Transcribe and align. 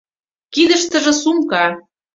Кидыштыже 0.53 1.13
сумка. 1.21 1.65